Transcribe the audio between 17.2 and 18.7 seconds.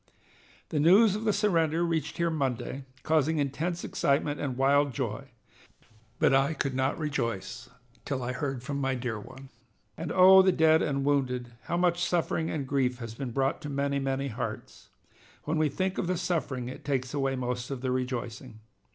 most of the rejoicing.